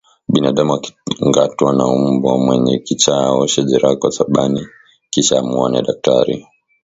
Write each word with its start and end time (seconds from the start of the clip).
Binadamu 0.33 0.73
akingatwa 0.75 1.73
na 1.73 1.85
mbwa 1.87 2.37
mwenye 2.37 2.79
kichaa 2.79 3.25
aoshe 3.25 3.63
jeraha 3.63 3.95
kwa 3.95 4.11
sabani 4.11 4.67
kisha 5.13 5.35
amuone 5.39 5.81
daktari 5.81 6.47